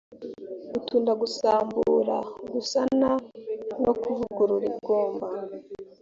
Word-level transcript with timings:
gutunda 0.71 1.11
gusambura 1.21 2.15
gusana 2.53 3.09
no 3.83 3.93
kuvugurura 4.01 4.65
igomba 4.73 5.27